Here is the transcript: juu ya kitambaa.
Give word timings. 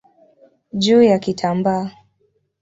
juu 0.73 1.01
ya 1.03 1.19
kitambaa. 1.19 1.89